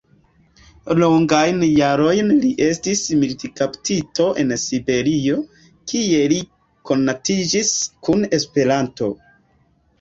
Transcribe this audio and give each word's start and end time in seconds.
Longajn 1.01 1.59
jarojn 1.79 2.31
li 2.45 2.49
estis 2.69 3.03
militkaptito 3.25 4.27
en 4.45 4.55
Siberio, 4.63 5.39
kie 5.93 6.25
li 6.35 6.41
konatiĝis 6.93 7.73
kun 8.09 8.29
Esperanto. 8.43 9.15